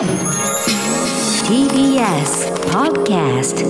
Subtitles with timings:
[0.00, 0.08] TBS
[2.72, 3.66] Podcast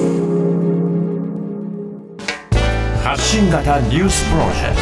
[3.02, 4.76] 発信型ニュースプロジェク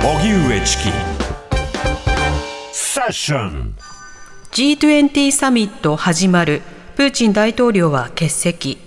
[0.00, 0.08] ト。
[0.08, 0.92] 荻上チキ。
[2.72, 3.76] セッション。
[4.52, 6.62] G20 サミット始まる。
[6.96, 8.78] プーチン大統領は欠席。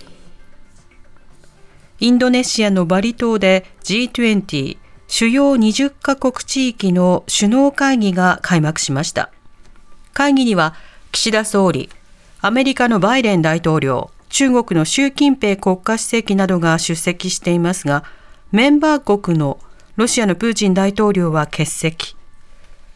[2.00, 4.76] インドネシアのバリ島で G20
[5.06, 9.30] 主要20カ国地域の首脳会議が開幕しました。
[10.12, 10.74] 会議には
[11.12, 11.90] 岸田総理
[12.40, 18.02] アメリカのバイデン大統領中国の習近平国家主席などが出席していますが
[18.50, 19.60] メンバー国の
[19.96, 22.16] ロシアのプーチン大統領は欠席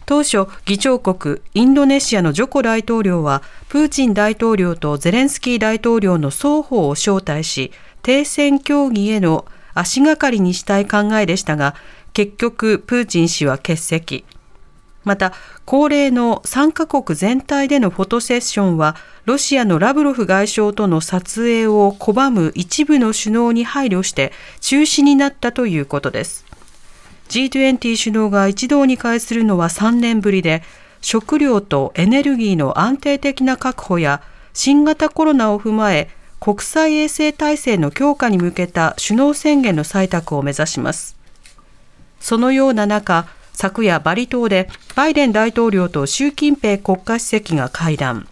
[0.06, 11.74] 当初、議長国インドネシアのジョコ大統領は、プーチン大統領とゼレンスキー大統領の双方を招待し、停戦協議への足がかりにしたい考えでしたが、
[12.12, 14.24] 結局、プーチン氏は欠席。
[15.06, 15.32] また、
[15.64, 26.44] 恒例の3カ国全体でのフォトセッションは、ロシアのラブロフ外相との撮影を拒む一部の首脳に配慮して中止になったということです。
[27.28, 30.64] G20 首脳が一堂に会するのは3年ぶりで、
[31.00, 34.22] 食料とエネルギーの安定的な確保や
[34.54, 41.16] 新型コロナを踏まえ、国際衛生体制の強化に向けた首脳宣言の採択を目指します。
[42.18, 48.28] そのような中、昨夜バリ島でバイデン大統領と習近平国家主席が会談。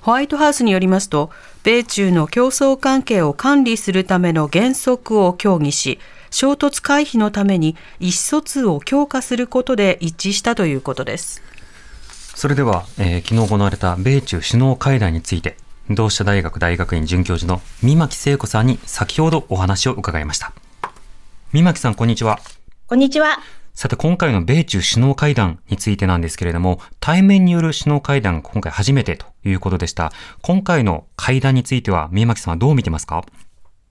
[0.00, 1.30] ホワイトハウスによりますと、
[1.62, 5.98] 米中の競争関係を管理するための原則を協議し、
[6.30, 11.42] 衝突回避のために意思疎通を強化することで一致したということです。
[12.34, 15.58] それでは、えー、昨日行われた米中首脳会談について、
[15.90, 20.54] 同志社大学大学院准教授の三巻聖子さんに先ほどお話を伺いました。
[21.52, 22.40] 三巻さん、こんにちは。
[22.86, 23.38] こんにちは。
[23.74, 30.12] さて、今回の米中首脳会談についてなんですけれども、対面による首脳会談が、今回初めてということでした。
[30.42, 33.24] 今回の会談については、三巻さんはどう見てますか？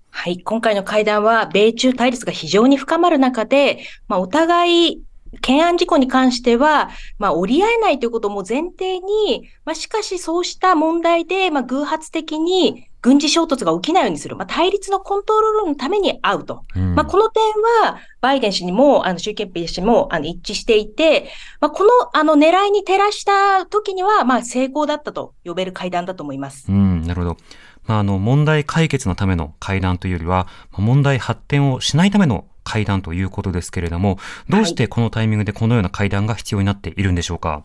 [0.09, 0.39] はい。
[0.39, 5.04] 今回の会談は、米中対立が非常に深まる中で、まあ、お互い、
[5.36, 16.64] 懸案事項に関しては、まあ、折り合えないということも前提に、まあ、しかしそうした問題で、まあ、偶発的に軍事衝突が起きないようにする、まあ、対立のコントロールのために会うと。
[16.73, 17.44] うん、まあ、この点
[17.83, 21.30] は、バイデン氏にも、あの、習近平氏も、あの、一致していて、
[21.60, 26.65] まあ、この、あの、狙いに照らした時には、まあ、成功だったと呼べる会談だと思います。
[26.70, 27.38] うん、なるほど。
[27.86, 34.18] まあ、あの、問題解決のための会談というよりは、問題発展をしないための会談ということですけれども、
[34.50, 37.64] どうしてこのタイミングでこのような会談が必要になっているんでしょうか？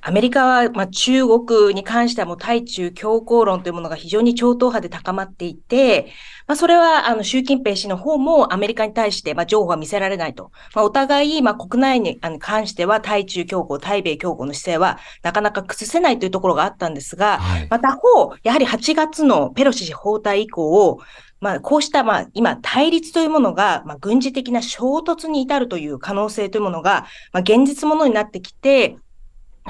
[0.00, 6.12] アメリカは、まあ、中国に関してはもう対中強硬論というものが非常に超党派で高まっていて、
[6.46, 10.52] まあ、それは、あの、習近平氏の方もアメリカに対して、まあ、情報は見せられないと。
[10.72, 21.00] まあ、お互い、まあ、国内に関しては対中強硬、対米強硬の姿勢はなかなか崩せないというところがあったんですが、はい、また方、やはり8月のペロシ氏訪台以降、
[21.40, 28.96] まあ、こうした、まあ、今、対立というものが、まあ、軍事的な衝突に至るという可能性というものが、まあ、現実ものになってきて、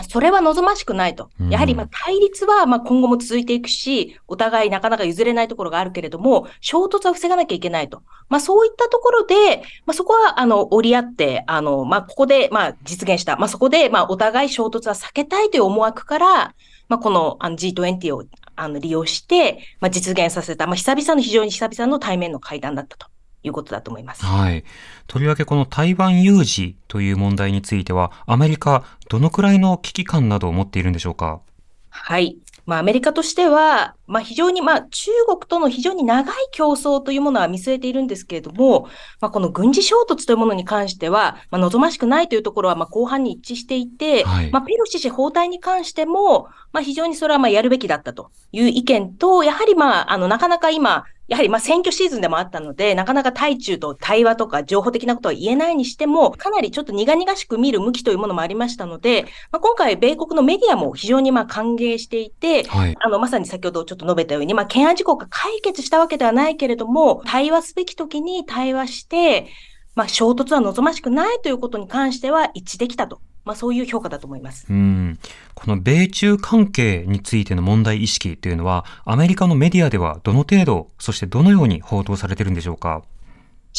[0.08, 1.30] それは望ましくないと。
[1.50, 8.02] やはりまあ対立はまあ今後も続いていくし、お互いなかなか譲れないところがあるけれども、衝突は防がなきゃいけないと。
[8.28, 13.36] まあそういったところで、まあそこはあの折り合って、あの、まあここでまあ実現した。
[13.36, 16.54] まあそこでまあお互い衝突は避けたいという思惑から、
[16.88, 18.24] まあこのあの G20 を
[18.60, 23.06] あの利用して、まあ実現させた、まあ久々の非常に久々の対面の会談だったと。
[23.44, 24.26] いうことだと思います。
[24.26, 24.64] はい。
[25.06, 31.40] とりわけこの台湾有事という問題については、アメリカ、どのくらいの危機感などを持っているんでしょうか？
[31.88, 32.36] はい。
[32.66, 38.88] まあ、アメリカとしては、まあ、非常に、まあ、中国との非常に長い競争というものは見据えているんですけれども、
[39.20, 69.48] まあ、この軍事衝突というものに関しては、まあ、望ましくないというところは、まあ、後半に一致していて、はい、まあ、ペロシ氏包帯に関しても、まあ、非常にそれは、まあ、やるべきだったという意見と、やはり、まあ、あの、なかなか今、やはりまあ選挙シーズンでもあったので、なかなか対中と対話とか情報的なことは言えないにしても、かなりちょっと苦々しく見る向きというものもありましたので、まあ、今回、米国のメディアも非常にまあ歓迎していて、はい、あのまさに先ほどちょっとと述べたように、まあ、懸案事項が解決したわけではないけれども、対話すべき時に対話して、
[69.94, 73.20] まあ、衝突は望ましくないということに関しては一致できたと。
[73.44, 74.66] まあ、そういう評価だと思います。
[74.68, 75.18] うん。
[75.54, 83.02] この米中関係についての問題意識というのは、アメリカのメディアではどの程度、そしてどのように報道されてるんでしょうか？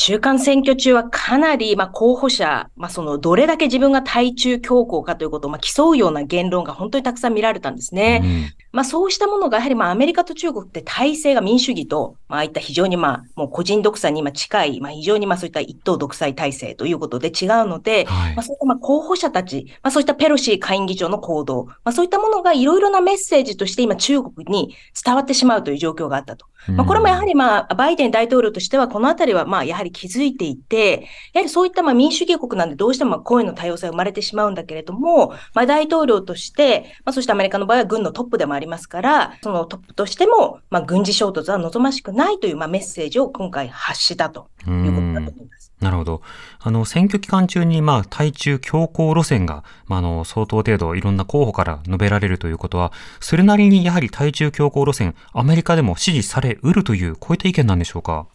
[0.02, 8.22] 中間選挙中はかなり、まあ、候補者、まあ、その、どれだけ自分が対中強硬かということを、まあ、競うような言論が本当にたくさん見られたんですね。
[8.24, 26.46] うんまあ、そうしたものが、やはり、まあ、アメリカと中国って体制が民主主義と、まあ、ああいった非常に、まあ、もう個人独裁に今近い、まあ、非常に、まあ、そういった一党独裁体制ということで違うので、はいまあ、そういった、まあ、候補者たち、まあ、そういったペロシ下院議長の行動、まあ、そういったものがいろいろなメッセージとして今中国に伝わってしまうという状況があったと。
[26.68, 45.72] まあ、これもやはりまあ、バイデン大統領としては、このあたりはまあ、やはり気づいていて、やはりそういったまあ民主主義国なんでどうしても声の多様性が生まれてしまうんだけれども、まあ、大統領として、まあ、そしてアメリカの場合は軍のトップでもありますから、そのトップとしても、まあ、軍事衝突は望ましくないというまあメッセージを今回発したということだと思います。
[45.80, 46.22] なるほど。
[46.60, 52.92] あの、選挙期間中に、まあ、対中強硬路線が、まあ、あの、相当程度いろんな候補から述べられるということは、
[53.22, 58.28] それなりにやはり対中強硬路線、アメリカでも支持されうるという、こういった意見なんでしょうか？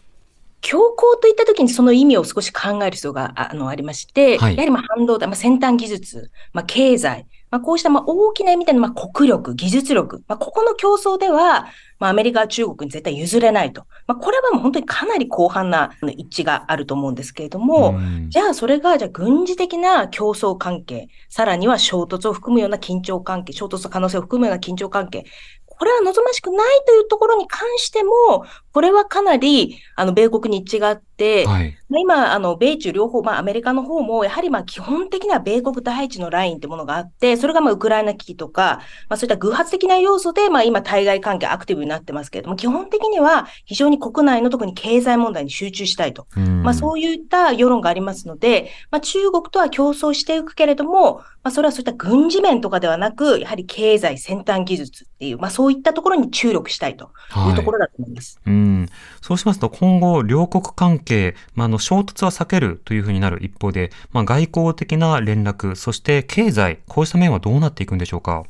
[0.65, 11.67] 強硬といったときにその意味を少し考える必要がああのありまして、はいやはりまあ半導体、まあ、先端技術、まあ、経済、まあ、こうしたまあ大きな意味でのまあ国力、技術力、まあ、ここの競争では、
[11.99, 13.87] まあ、アメリカは中国に絶対譲れないと。
[14.07, 25.25] まあ、これはもう本当にかなり広範な一致があると思うんですけれども、んじゃあそれがじゃあ軍事的な競争関係、さらには衝突を含むような緊張関係、衝突の可能性を含むような緊張関係、
[25.79, 31.05] これは望ましくないというところに関しても、これはかなり、あの、米国に違って、
[31.47, 31.77] はい。
[31.89, 46.27] まあ今、あの、米中両方、まあ、アメリカの方も、やはりまあ、基本的には米国第一のラインってものがあって、それがまあ、ウクライナ危機とか、まあ、そういった偶発的な要素で、まあ、今、対外関係アクティブになってますけれども、基本的には、非常に国内の特に経済問題に集中したいと。
[46.37, 57.11] まあ、そういった世論がありますので、まあ、中国とは競争していくけれども、まあ、それはそういった軍事面とかではなく、やはり経済、先端技術っていう、まあ、そういったところに注力したいと
[57.49, 58.41] いうところだと思います。
[58.47, 58.89] うん。
[59.21, 61.04] そうしますと、今後、両国関係、
[61.55, 68.45] まあ、あの、衝突は避けるというふうになる一方で、まあ、外交的な連絡、そして経済、こうした面はどうなっていくんでしょうか？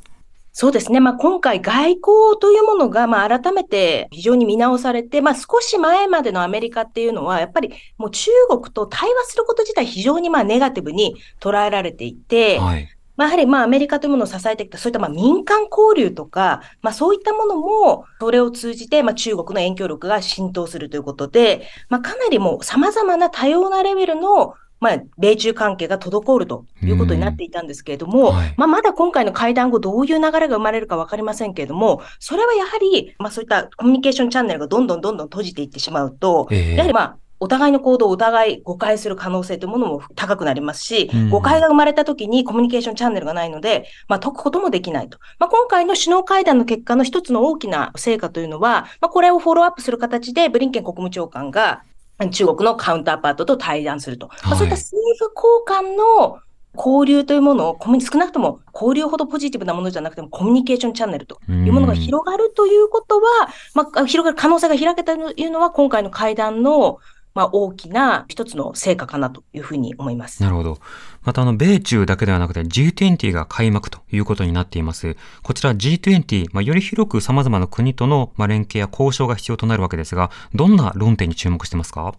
[0.57, 1.01] そうですね。
[1.01, 2.01] まあ、今回外交
[2.41, 12.89] というものが、まあ、改めて非常に見直されて、まあ、少し前までのアメリカっていうのは、やっぱりもう中国と対話すること自体非常にまあ、ネガティブに捉えられていて、はい。
[13.17, 28.55] まあ、やはりまあアメリカというものを支えてきた、そういったまあ民間交流とか、まあそういったものも、それを通じてまあ中国の影響力が浸透するということで、まあかなりもう様々な多様なレベルの、まあ米中関係が滞るということになっていたんですけれども、はい。
[28.59, 36.75] まあまだ今回の会談後どういう流れが生まれるかわかりませんけれども、それはやはり、まあそういったコミュニケーションチャンネルがどんどんどんどん閉じていってしまうと、ええ。
[36.75, 45.19] やはりまあ、お互いの行動をお互い誤解する可能性というものも高くなりますしうん、誤解が生まれた時にコミュニケーションチャンネルがないので、まあ、解くこともできないと。
[45.39, 51.83] まあ、今回の首脳会談の結果の一つの大きな成果というのは、まあ、これをフォローアップする形で、ブリンケン国務長官が
[52.31, 54.29] 中国のカウンターパートと対談すると。
[54.45, 56.39] まあ、そういった政府交換の
[56.77, 66.99] 交流というものを、少なくとも交流ほどポジティブなものじゃなくてもコミュニケーションチャンネルというものが広がるということは、まあ、広がる可能性が開けたというのは、今回の会談の、
[67.35, 70.43] まあ、大きな一つの成果かなというふうに思います。
[70.43, 70.79] なるほど。
[71.25, 75.17] また、あの、米中だけではなくて G20 が開幕ということになっています。
[75.43, 82.15] こちら G20、まあ、より広く様々な国との、まあ、連携や交渉が必要となるわけですが、どんな論点に注目してますか？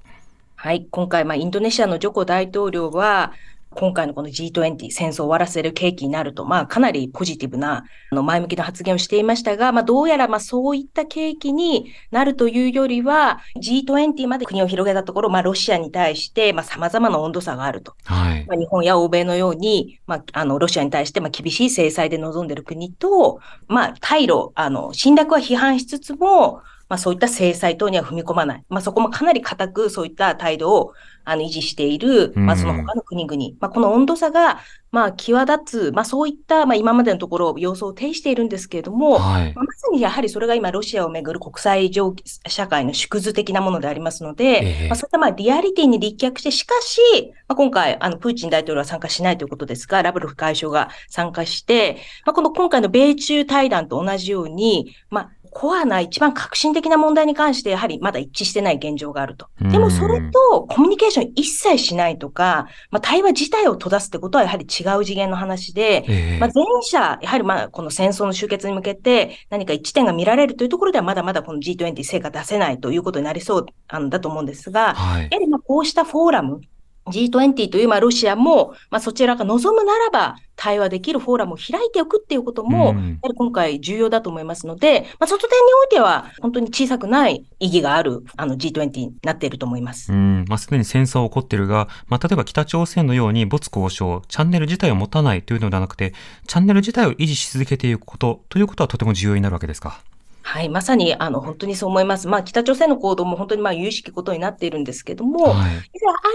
[0.56, 0.88] はい。
[0.92, 3.32] 今回、まあ、インドネシアのジョコ大統領は、
[3.76, 17.94] 今回のこの G20 戦争を終わらせる契機になると、まあ、かなりポジティブな、あの、前向きな発言をしていましたが、まあ、どうやら、まあ、そういった契機になるというよりは、G20 まで国を広げたところ、まあ、ロシアに対して、まあ、様々な温度差があると。
[18.06, 18.46] はい。
[18.48, 28.64] まあ、日本や欧米のように、まあ、あの、ロシアに対して、まあ、厳しい制裁で臨んでいる国と、まあ、対ロ、あの、侵略は批判しつつも、まあ、そういった制裁等には踏み込まない。
[28.70, 33.58] まあ、そこもかなり固くそういった態度を、あの、維持している、まあ、その他の国々。
[33.60, 34.60] まあ、この温度差が、
[34.92, 39.54] まあ、際立つ、まあ、そういった、まあ、今までのところ、様相を呈しているんですけれども、はい。
[39.56, 42.16] まあまさにやはりそれが今、ロシアをめぐる国際上
[42.48, 47.00] 社会の縮図的なものでありますので、ええまあ、そういったまあリアリティに立脚して、しかし、
[47.48, 59.48] まあ、今回、あのプーチン大統領は参加しないということですが、ラブロフ外相が参加して、まあ、この今回の米中対談と同じように、まあ、コアな一番革新的な問題に関して、やはりまだ一致してない現状があると。
[59.62, 73.66] でもそれとコミュニケーション一切しないとか、まあ、対話自体を閉ざすってことはやはり違う次元の話で、ええまあ、前者、やはりまあこの戦争の終結に向けて何か一致点が見られるというところではまだまだこの G20 成果出せないということになりそう
[74.10, 75.24] だと思うんですが、はい。
[75.24, 76.60] やはりまあこうしたフォーラム、
[77.08, 90.12] G20 という、まあ、ロシアも、まあ、そちらが望むならば、対話できるフォーラムを開いておくっていうことも、うんやはり今回重要だと思いますので、まあ、その点においては、本当に小さくない意義がある、あの G20 になっていると思います。
[90.12, 96.14] うん、まあ、すでに戦争は起こっているが、まあ、例えば北朝鮮のように没交渉、チャンネル自体を持たないというのではなくて、
[96.48, 100.00] チャンネル自体を維持し続けていくことということはとても重要になるわけですか？
[100.48, 102.28] はい、まさに、あの、本当にそう思います。
[102.28, 105.56] まあ、北朝鮮の行動も本当に、まあ、有識ことになっているんですけども、はい。
[105.56, 105.78] あ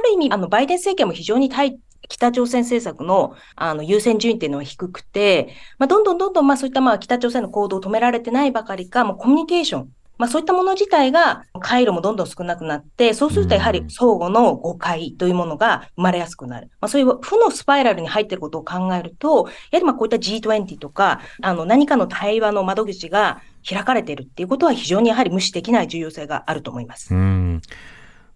[0.02, 9.88] る意味、あの、バイデン政権も非常に対北朝鮮政策のあの優先順位っていうのは低くて、まあ、どんどんどんどん、まあ、そういったまあ北朝鮮の行動を止められてないばかりか、もうコミュニケーション、
[10.21, 16.71] まあ、そういったもの自体が回路もどんどん少なくなって、そうするとやはり相互の誤解というものが生まれやすくなる。
[16.81, 27.14] まあ、そういう負のスパイラルに入っていることを考えると、やはりまあこういった G20 とか、あの何かの対話の窓口が開かれているっていうことは非常にやはり無視できない重要性があると思います。
[27.14, 27.62] うん。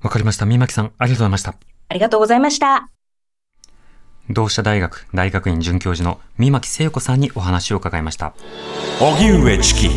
[0.00, 0.46] わかりました。
[0.46, 1.54] 三巻さん、ありがとうございました。
[1.88, 2.88] ありがとうございました。
[4.30, 8.34] 同志社大学大学院准教授の三巻聖子さんにお話を伺いました。
[9.00, 9.90] 荻上チキ.